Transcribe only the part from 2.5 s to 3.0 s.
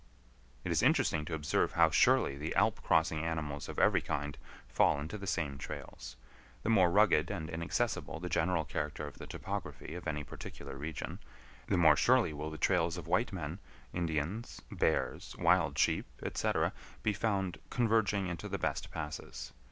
alp